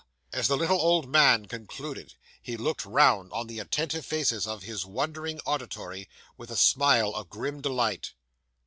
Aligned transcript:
As 0.33 0.47
the 0.47 0.57
little 0.57 0.81
old 0.81 1.07
man 1.07 1.45
concluded, 1.45 2.15
he 2.41 2.57
looked 2.57 2.85
round 2.85 3.31
on 3.33 3.45
the 3.45 3.59
attentive 3.59 4.03
faces 4.03 4.47
of 4.47 4.63
his 4.63 4.83
wondering 4.83 5.39
auditory 5.45 6.09
with 6.37 6.49
a 6.49 6.57
smile 6.57 7.09
of 7.13 7.29
grim 7.29 7.61
delight. 7.61 8.13